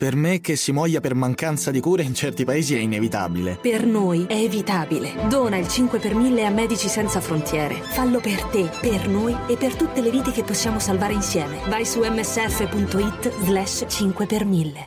[0.00, 3.58] Per me che si muoia per mancanza di cure in certi paesi è inevitabile.
[3.60, 5.26] Per noi è evitabile.
[5.28, 7.82] Dona il 5 per 1000 a Medici Senza Frontiere.
[7.82, 11.58] Fallo per te, per noi e per tutte le vite che possiamo salvare insieme.
[11.66, 14.86] Vai su msf.it slash 5 per 1000.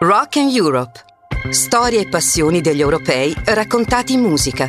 [0.00, 1.00] Rock and Europe.
[1.50, 4.68] Storie e passioni degli europei raccontati in musica.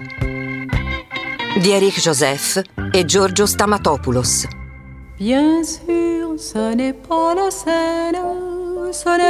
[1.60, 4.46] Di Eric Joseph e Giorgio Stamatopoulos.
[5.18, 6.25] Bien sûr,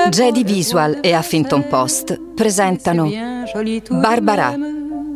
[0.10, 3.08] Jedi Visual e Huffington Post presentano
[3.90, 4.56] Barbara,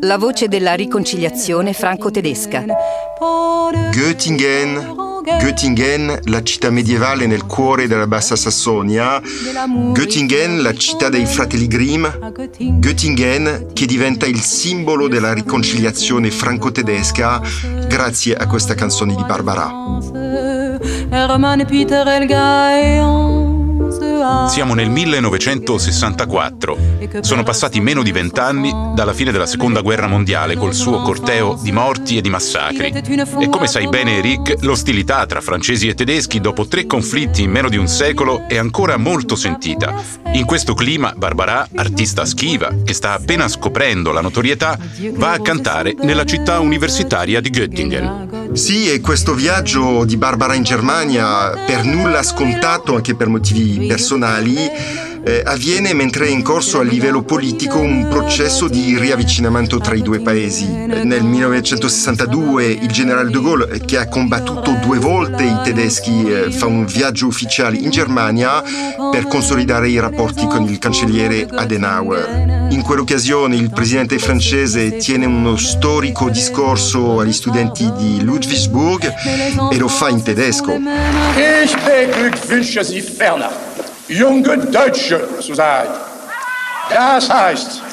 [0.02, 2.63] la voce della riconciliazione franco-tedesca.
[3.91, 4.95] Göttingen,
[5.39, 9.19] Göttingen, la città medievale nel cuore della Bassa Sassonia,
[9.91, 12.05] Göttingen, la città dei fratelli Grimm,
[12.80, 13.71] Göttingen.
[13.73, 17.41] Che diventa il simbolo della riconciliazione franco-tedesca
[17.88, 20.28] grazie a questa canzone di Barbara.
[21.19, 23.38] Hermann Peter Elga
[24.59, 26.77] Siamo nel 1964.
[27.21, 31.71] Sono passati meno di vent'anni dalla fine della seconda guerra mondiale col suo corteo di
[31.71, 32.89] morti e di massacri.
[33.39, 37.69] E come sai bene Eric, l'ostilità tra francesi e tedeschi dopo tre conflitti in meno
[37.69, 39.93] di un secolo è ancora molto sentita.
[40.33, 44.77] In questo clima, Barbara, artista schiva, che sta appena scoprendo la notorietà,
[45.13, 48.49] va a cantare nella città universitaria di Göttingen.
[48.53, 54.48] Sì, e questo viaggio di Barbara in Germania, per nulla scontato anche per motivi personali,
[54.58, 60.02] eh, avviene mentre è in corso a livello politico un processo di riavvicinamento tra i
[60.02, 60.66] due paesi.
[60.67, 66.66] Nel 1962 il generale de Gaulle, che ha combattuto due volte i tedeschi, eh, fa
[66.66, 68.64] un viaggio ufficiale in Germania
[69.11, 72.67] per consolidare i rapporti con il cancelliere Adenauer.
[72.72, 79.13] In quell'occasione il presidente francese tiene uno storico discorso agli studenti di Ludwigsburg
[79.72, 80.78] e lo fa in tedesco.
[81.63, 83.52] Ich beglückwünsche Sie ferner,
[84.09, 85.88] junge Deutsche zu sein.
[86.89, 87.89] Das heißt!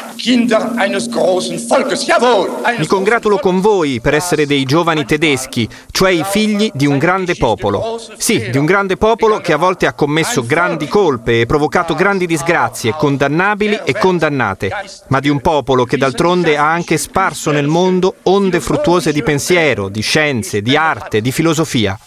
[2.79, 7.35] Mi congratulo con voi per essere dei giovani tedeschi, cioè i figli di un grande
[7.37, 8.01] popolo.
[8.17, 12.27] Sì, di un grande popolo che a volte ha commesso grandi colpe e provocato grandi
[12.27, 14.71] disgrazie, condannabili e condannate,
[15.09, 19.91] ma di un popolo che d'altronde ha anche sparso nel mondo onde fruttuose di pensiero,
[19.91, 21.99] di scienze, di arte, di filosofia.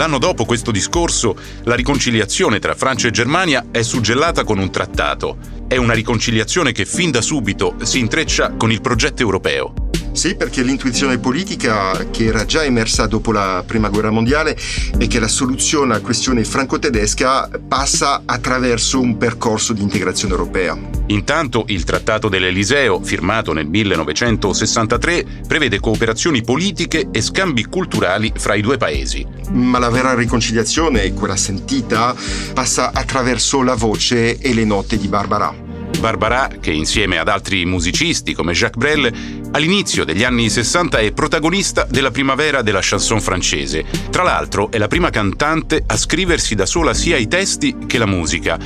[0.00, 5.36] L'anno dopo questo discorso, la riconciliazione tra Francia e Germania è suggellata con un trattato.
[5.68, 9.79] È una riconciliazione che fin da subito si intreccia con il progetto europeo.
[10.12, 14.56] Sì, perché l'intuizione politica che era già emersa dopo la Prima Guerra Mondiale
[14.98, 20.76] è che la soluzione alla questione franco-tedesca passa attraverso un percorso di integrazione europea.
[21.06, 28.60] Intanto il Trattato dell'Eliseo, firmato nel 1963, prevede cooperazioni politiche e scambi culturali fra i
[28.60, 29.26] due paesi.
[29.52, 32.14] Ma la vera riconciliazione, quella sentita,
[32.52, 35.69] passa attraverso la voce e le note di Barbara.
[36.00, 39.12] Barbara, che insieme ad altri musicisti come Jacques Brel,
[39.52, 43.84] all'inizio degli anni 60 è protagonista della primavera della chanson francese.
[44.10, 48.06] Tra l'altro è la prima cantante a scriversi da sola sia i testi che la
[48.06, 48.58] musica.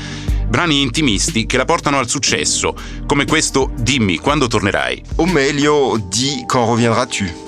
[0.49, 2.75] Brani intimisti che la portano al successo,
[3.07, 5.03] come questo Dimmi quando tornerai.
[5.17, 7.43] O meglio, di Quand reviendras-tu?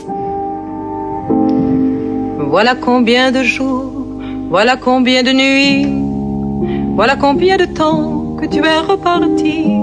[2.48, 3.92] Voilà combien de jours,
[4.48, 5.86] voilà combien de nuits,
[6.94, 9.75] voilà combien de temps que tu es reparti.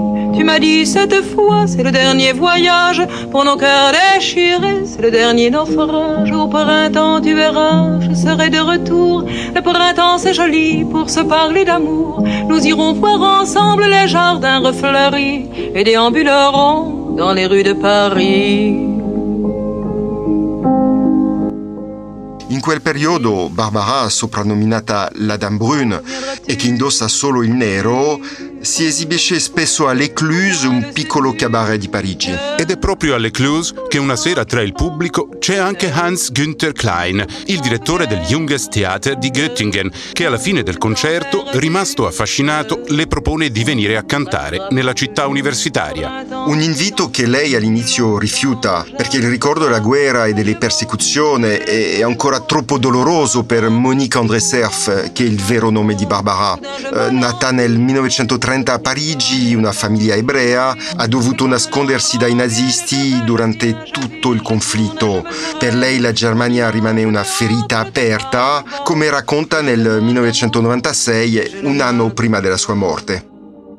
[0.44, 3.00] Tu m'as dit cette fois, c'est le dernier voyage
[3.30, 6.30] pour nos cœurs déchirés, c'est le dernier naufrage.
[6.32, 9.24] Au printemps, tu verras, je serai de retour.
[9.24, 12.22] Le printemps, c'est joli pour se parler d'amour.
[12.46, 18.76] Nous irons voir ensemble les jardins refleuris et déambulerons dans les rues de Paris.
[22.50, 26.02] In quel periodo Barbara, soprannominata la Dame Brune
[26.44, 28.20] e che indossa solo il nero,
[28.64, 32.34] si esibisce spesso all'Ecluse, un piccolo cabaret di Parigi.
[32.56, 37.24] Ed è proprio all'Ecluse che una sera tra il pubblico c'è anche Hans Günther Klein,
[37.46, 43.06] il direttore del Junges Theater di Göttingen, che alla fine del concerto, rimasto affascinato, le
[43.06, 46.24] propone di venire a cantare nella città universitaria.
[46.46, 52.02] Un invito che lei all'inizio rifiuta, perché il ricordo della guerra e delle persecuzioni è
[52.02, 56.58] ancora troppo doloroso per Monique André Cerf, che è il vero nome di Barbara.
[56.58, 63.82] Eh, nata nel 1930 a Parigi, una famiglia ebrea, ha dovuto nascondersi dai nazisti durante
[63.90, 65.26] tutto il conflitto.
[65.58, 72.40] Per lei la Germania rimane una ferita aperta, come racconta nel 1996, un anno prima
[72.40, 73.32] della sua morte.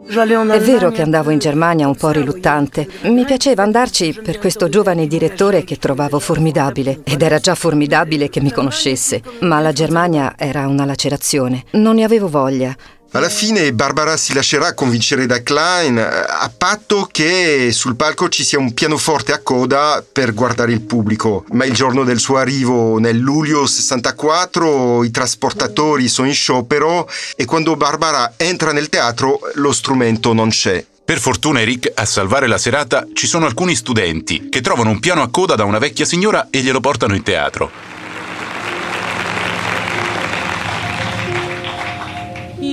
[0.08, 2.88] È vero che andavo in Germania un po' riluttante.
[3.04, 8.40] Mi piaceva andarci per questo giovane direttore che trovavo formidabile ed era già formidabile che
[8.40, 9.22] mi conoscesse.
[9.40, 11.64] Ma la Germania era una lacerazione.
[11.72, 12.76] Non ne avevo voglia.
[13.16, 18.60] Alla fine Barbara si lascerà convincere da Klein a patto che sul palco ci sia
[18.60, 21.46] un pianoforte a coda per guardare il pubblico.
[21.52, 27.46] Ma il giorno del suo arrivo nel luglio 64 i trasportatori sono in sciopero e
[27.46, 30.86] quando Barbara entra nel teatro lo strumento non c'è.
[31.06, 35.22] Per fortuna Eric, a salvare la serata ci sono alcuni studenti che trovano un piano
[35.22, 37.95] a coda da una vecchia signora e glielo portano in teatro.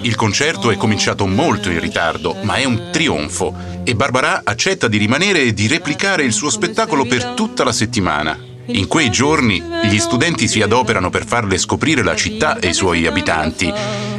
[0.00, 4.98] Il concerto è cominciato molto in ritardo, ma è un trionfo e Barbara accetta di
[4.98, 8.45] rimanere e di replicare il suo spettacolo per tutta la settimana.
[8.68, 13.06] In quei giorni gli studenti si adoperano per farle scoprire la città e i suoi
[13.06, 13.72] abitanti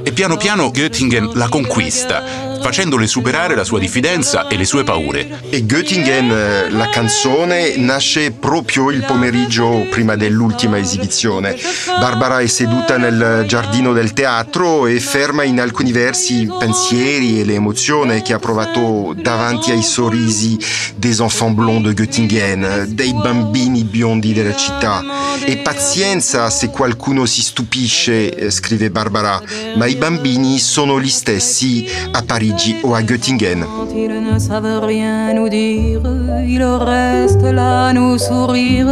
[0.04, 5.42] e piano piano Göttingen la conquista, facendole superare la sua diffidenza e le sue paure.
[5.50, 11.56] E Göttingen, eh, la canzone, nasce proprio il pomeriggio prima dell'ultima esibizione.
[12.00, 17.46] Barbara è seduta nel giardino del teatro e ferma in alcuni versi i pensieri e
[17.46, 20.58] le emozioni che ha provato davanti ai sorrisi
[20.96, 25.04] des enfants blonds de Göttingen, dei bambini biondi della città.
[25.46, 29.42] E pazienza se qualcuno si stupisce, eh, scrive Barbara,
[29.76, 32.47] ma i bambini sono gli stessi a Parigi
[32.84, 33.66] o a Göttingen.
[33.94, 36.02] Ils ne savent rien nous dire,
[36.46, 38.88] ils restent là nous sourire.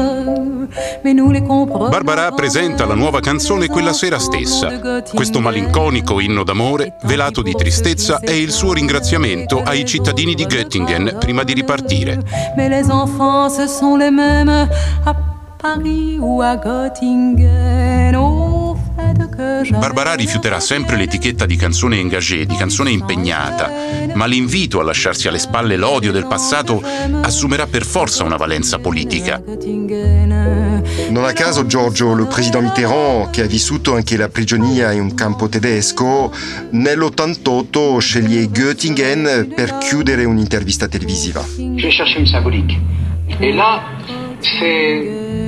[1.89, 5.01] Barbara presenta la nuova canzone quella sera stessa.
[5.13, 11.17] Questo malinconico inno d'amore, velato di tristezza, è il suo ringraziamento ai cittadini di Göttingen
[11.19, 12.19] prima di ripartire.
[12.57, 14.67] Mais les enfants, ce sont les mêmes
[15.05, 15.15] à
[15.61, 18.04] Paris ou à Göttingen.
[19.35, 23.69] Barbara rifiuterà sempre l'etichetta di canzone engagée, di canzone impegnata,
[24.13, 26.81] ma l'invito a lasciarsi alle spalle l'odio del passato
[27.21, 29.41] assumerà per forza una valenza politica.
[31.09, 35.13] Non a caso Giorgio, il presidente Mitterrand, che ha vissuto anche la prigionia in un
[35.13, 36.31] campo tedesco,
[36.71, 41.43] nell'88 sceglie Göttingen per chiudere un'intervista televisiva.
[41.57, 42.77] J'ai cherché une symbolique.
[43.39, 43.81] Et là,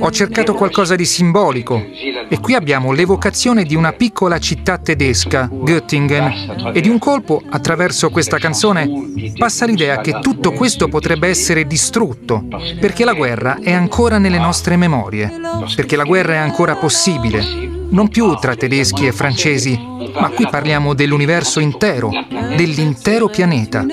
[0.00, 1.84] Ho cercato qualcosa di simbolico.
[2.30, 8.10] E qui abbiamo l'evocazione di una piccola città tedesca, Göttingen, e di un colpo, attraverso
[8.10, 8.88] questa canzone,
[9.36, 12.44] passa l'idea che tutto questo potrebbe essere distrutto,
[12.78, 15.32] perché la guerra è ancora nelle nostre memorie,
[15.74, 17.42] perché la guerra è ancora possibile,
[17.90, 19.78] non più tra tedeschi e francesi,
[20.12, 22.10] ma qui parliamo dell'universo intero,
[22.56, 23.86] dell'intero pianeta.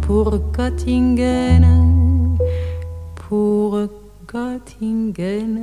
[0.00, 1.85] Pour Göttingen,
[3.28, 3.88] pour
[4.26, 5.54] Göttingen.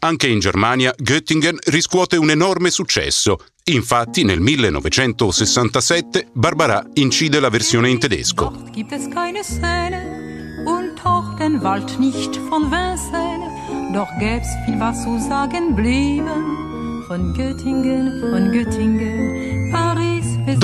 [0.00, 3.38] Anche in Germania Göttingen riscuote un enorme successo.
[3.64, 8.52] Infatti nel 1967 Barbara incide la versione in tedesco.
[8.72, 15.02] Gibt es keine Szene und auch den Wald nicht von Vincennes, doch gäb's viel was
[15.04, 16.72] zu sagen blieben
[17.06, 19.53] von Göttingen, von Göttingen,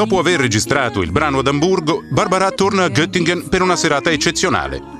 [0.00, 4.99] Dopo aver registrato il brano ad Amburgo, Barbara torna a Göttingen per una serata eccezionale.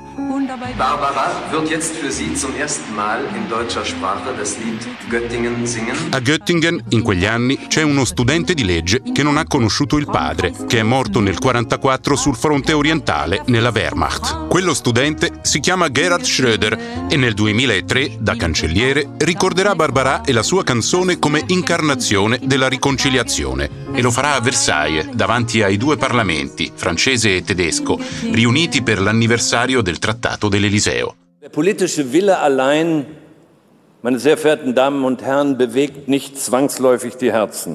[0.77, 5.95] Barbara wird jetzt für Sie zum ersten Mal in deutscher Sprache das Lied Göttingen singen.
[6.11, 10.05] A Göttingen, in quegli anni, c'è uno studente di legge che non ha conosciuto il
[10.05, 14.47] padre, che è morto nel 1944 sul fronte orientale, nella Wehrmacht.
[14.47, 20.43] Quello studente si chiama Gerhard Schröder e nel 2003, da cancelliere, ricorderà Barbara e la
[20.43, 23.69] sua canzone come incarnazione della riconciliazione.
[23.93, 27.99] E lo farà a Versailles, davanti ai due parlamenti, francese e tedesco,
[28.31, 31.15] riuniti per l'anniversario del Trattato dell'Eliseo.
[31.39, 33.19] Der politische Wille allein.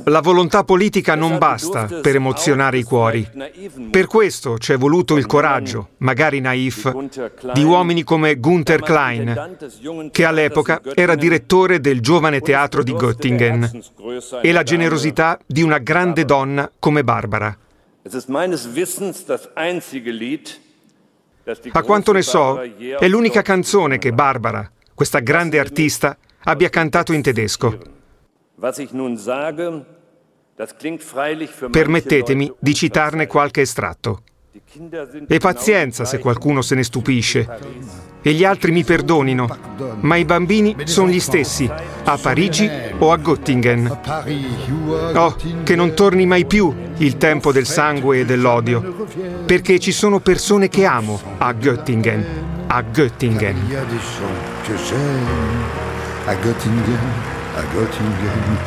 [0.04, 3.28] La volontà politica non basta per emozionare i cuori.
[3.90, 6.92] Per questo c'è voluto il coraggio, magari naif,
[7.52, 9.56] di uomini come Gunther Klein,
[10.10, 13.70] che all'epoca era direttore del giovane teatro di Göttingen,
[14.42, 17.56] e la generosità di una grande donna come Barbara.
[18.02, 20.58] Es ist meines Wissens das einzige Lied,
[21.70, 27.22] A quanto ne so, è l'unica canzone che Barbara, questa grande artista, abbia cantato in
[27.22, 27.78] tedesco.
[31.70, 34.22] Permettetemi di citarne qualche estratto.
[35.28, 37.46] E pazienza se qualcuno se ne stupisce.
[38.26, 39.46] E gli altri mi perdonino,
[40.00, 41.70] ma i bambini sono gli stessi,
[42.02, 42.68] a Parigi
[42.98, 43.98] o a Göttingen.
[45.14, 49.06] Oh, che non torni mai più il tempo del sangue e dell'odio,
[49.46, 52.24] perché ci sono persone che amo a Göttingen,
[52.66, 53.56] a Göttingen.
[56.26, 56.98] À Göttingen,
[57.54, 58.58] à Göttingen.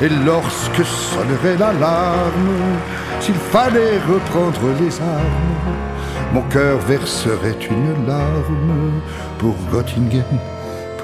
[0.00, 2.80] Et lorsque sonnerait l'alarme,
[3.20, 5.91] s'il fallait reprendre les armes,
[6.32, 9.02] mon cœur verserait une larme
[9.38, 10.24] pour Göttingen.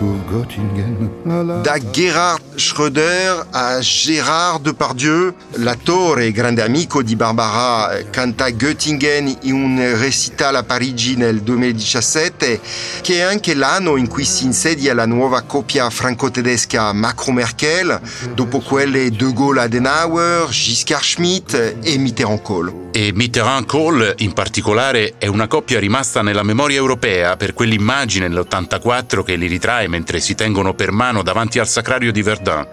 [0.00, 9.54] Da Gerhard Schröder a Gérard Depardieu, l'attore e grande amico di Barbara, canta Göttingen in
[9.54, 12.60] un recital a Parigi nel 2017,
[13.00, 18.00] che è anche l'anno in cui si insedia la nuova coppia franco-tedesca Macron-Merkel,
[18.34, 22.86] dopo quelle De Gaulle-Adenauer, Giscard Schmidt e Mitterrand-Kohl.
[22.92, 29.34] E Mitterrand-Kohl in particolare è una coppia rimasta nella memoria europea per quell'immagine nell'84 che
[29.34, 32.68] li ritrae mentre si tengono per mano davanti al sacrario di Verdun.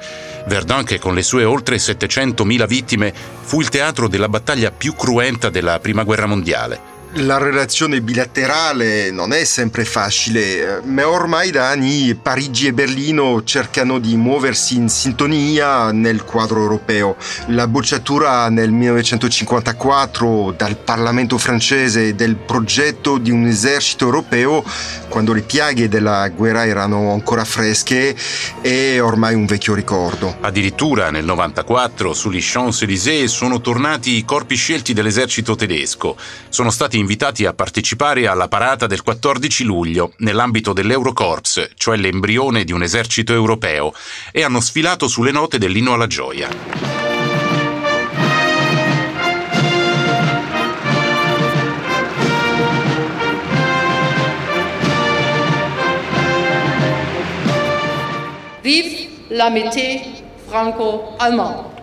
[0.45, 5.49] Verdun che con le sue oltre 700.000 vittime fu il teatro della battaglia più cruenta
[5.49, 6.84] della Prima Guerra Mondiale.
[7.19, 13.99] La relazione bilaterale non è sempre facile, ma ormai da anni Parigi e Berlino cercano
[13.99, 17.15] di muoversi in sintonia nel quadro europeo.
[17.47, 24.61] La bocciatura nel 1954 dal Parlamento francese del progetto di un esercito europeo,
[25.07, 28.13] quando le piaghe della guerra erano ancora fresche,
[28.59, 30.35] è ormai un vecchio ricordo.
[30.41, 36.17] Addirittura nel 94 sugli Champs-Élysées sono tornati i corpi scelti dell'esercito tedesco.
[36.49, 42.71] Sono stati invitati a partecipare alla parata del 14 luglio nell'ambito dell'Eurocorps, cioè l'embrione di
[42.71, 43.93] un esercito europeo,
[44.31, 46.49] e hanno sfilato sulle note dell'inno alla gioia.
[58.61, 60.01] Vive l'amitié
[60.47, 61.74] franco-allemande.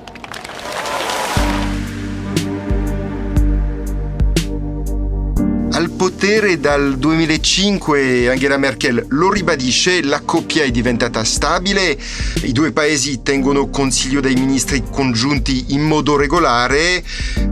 [5.74, 11.98] Al potere dal 2005 Angela Merkel lo ribadisce, la coppia è diventata stabile,
[12.42, 17.02] i due paesi tengono consiglio dei ministri congiunti in modo regolare,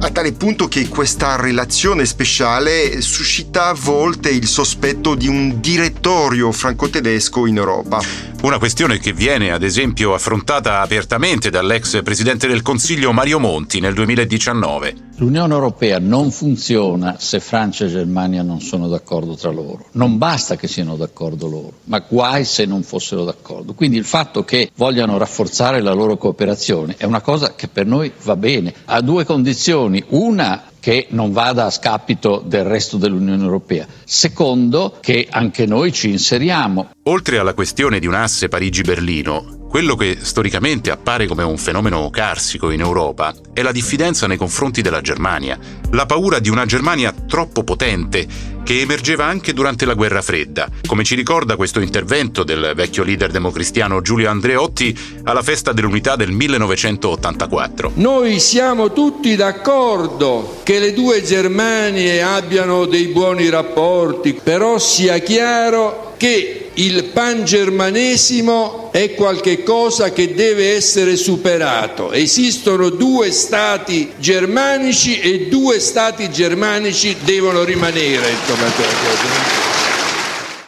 [0.00, 6.52] a tale punto che questa relazione speciale suscita a volte il sospetto di un direttorio
[6.52, 8.29] franco-tedesco in Europa.
[8.42, 13.92] Una questione che viene, ad esempio, affrontata apertamente dall'ex presidente del Consiglio Mario Monti nel
[13.92, 14.94] 2019.
[15.16, 19.84] L'Unione Europea non funziona se Francia e Germania non sono d'accordo tra loro.
[19.92, 23.74] Non basta che siano d'accordo loro, ma guai se non fossero d'accordo.
[23.74, 28.10] Quindi il fatto che vogliano rafforzare la loro cooperazione è una cosa che per noi
[28.22, 30.02] va bene, a due condizioni.
[30.08, 33.86] Una che non vada a scapito del resto dell'Unione Europea.
[34.04, 36.90] Secondo, che anche noi ci inseriamo.
[37.04, 42.70] Oltre alla questione di un asse Parigi-Berlino, quello che storicamente appare come un fenomeno carsico
[42.70, 45.56] in Europa è la diffidenza nei confronti della Germania,
[45.92, 48.26] la paura di una Germania troppo potente
[48.64, 53.30] che emergeva anche durante la guerra fredda, come ci ricorda questo intervento del vecchio leader
[53.30, 57.92] democristiano Giulio Andreotti alla festa dell'unità del 1984.
[57.94, 66.14] Noi siamo tutti d'accordo che le due Germanie abbiano dei buoni rapporti, però sia chiaro
[66.16, 72.12] che il pangermanesimo è qualcosa che deve essere superato.
[72.12, 78.34] Esistono due stati germanici e due stati germanici devono rimanere.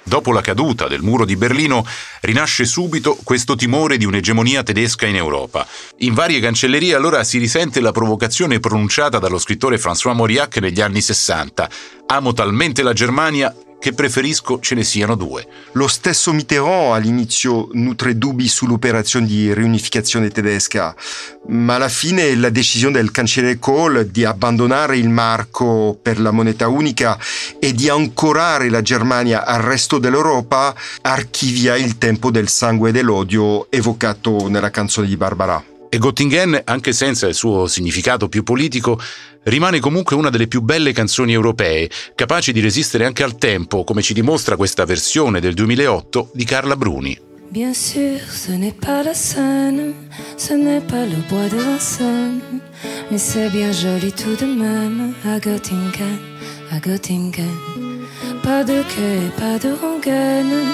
[0.03, 1.87] Dopo la caduta del muro di Berlino
[2.21, 5.67] rinasce subito questo timore di un'egemonia tedesca in Europa.
[5.99, 11.01] In varie cancellerie allora si risente la provocazione pronunciata dallo scrittore François Mauriac negli anni
[11.01, 11.71] 60.
[12.09, 15.45] Amo talmente la Germania che preferisco ce ne siano due.
[15.73, 20.95] Lo stesso Mitterrand all'inizio nutre dubbi sull'operazione di riunificazione tedesca,
[21.49, 26.69] ma alla fine la decisione del cancelliere Kohl di abbandonare il marco per la moneta
[26.69, 27.19] unica
[27.59, 33.69] e di ancorare la Germania al resto dell'Europa archivia il tempo del sangue e dell'odio
[33.69, 35.61] evocato nella canzone di Barbara.
[35.95, 38.99] E Göttingen, anche senza il suo significato più politico,
[39.45, 44.03] rimane comunque una delle più belle canzoni europee, capace di resistere anche al tempo, come
[44.03, 47.31] ci dimostra questa versione del 2008 di Carla Bruni.
[47.53, 49.93] Bien sûr, ce n'est pas la Seine,
[50.39, 52.41] ce n'est pas le bois de Vincennes,
[53.11, 56.19] mais c'est bien joli tout de même à Göttingen,
[56.71, 57.45] à Göttingen.
[58.43, 60.67] Pas de quai, pas de rengaine,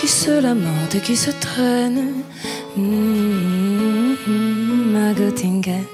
[0.00, 2.24] qui se lamente, qui se traîne.
[2.76, 5.84] Mmh, mmh, à Göttingen,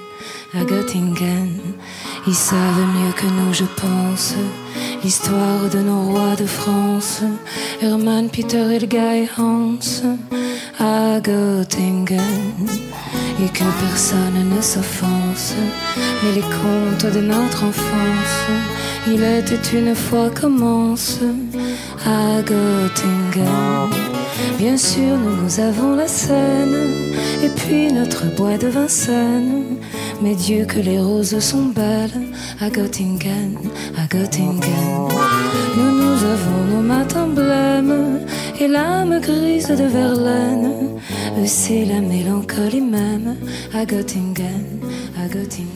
[0.55, 1.78] à Göttingen.
[2.27, 4.35] Ils savent mieux que nous, je pense,
[5.03, 7.23] l'histoire de nos rois de France,
[7.81, 9.79] Hermann, Peter, Elga et Hans,
[10.79, 12.19] à Göttingen,
[13.41, 15.55] et que personne ne s'offense,
[16.23, 18.47] mais les contes de notre enfance,
[19.07, 21.21] il était une fois commence,
[22.05, 23.91] à Göttingen.
[24.59, 26.77] Bien sûr, nous, nous avons la Seine,
[27.43, 29.79] et puis notre bois de Vincennes.
[30.21, 32.11] Mais Dieu que les roses sont belles
[32.61, 33.57] à Göttingen,
[33.97, 35.09] à Göttingen.
[35.77, 38.27] Nous, nous avons nos matins blêmes
[38.59, 40.99] et l'âme grise de Verlaine.
[41.47, 43.37] C'est la mélancolie même
[43.73, 44.81] à Göttingen,
[45.17, 45.69] à Göttingen.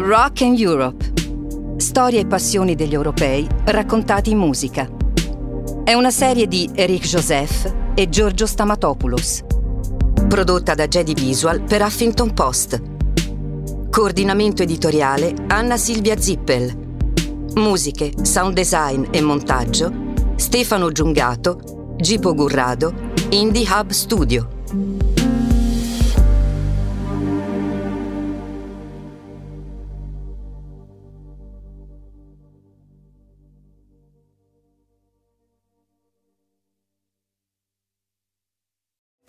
[0.00, 1.04] Rock and Europe.
[1.76, 5.03] Storie e passioni degli europei raccontati in musica.
[5.84, 9.42] È una serie di Eric Joseph e Giorgio Stamatopoulos.
[10.26, 12.80] Prodotta da Jedi Visual per Huffington Post.
[13.90, 16.74] Coordinamento editoriale Anna Silvia Zippel.
[17.56, 19.92] Musiche, sound design e montaggio
[20.36, 22.94] Stefano Giungato, Gipo Gurrado,
[23.28, 24.53] Indie Hub Studio.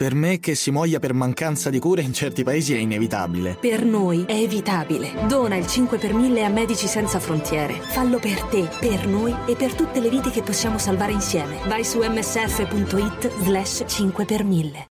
[0.06, 3.58] Per me che si muoia per mancanza di cure in certi paesi è inevitabile.
[3.60, 5.26] Per noi è evitabile.
[5.28, 7.74] Dona il 5 per 1000 a Medici Senza Frontiere.
[7.82, 11.58] Fallo per te, per noi e per tutte le vite che possiamo salvare insieme.
[11.66, 14.84] Vai su msf.it slash 5 per 1000.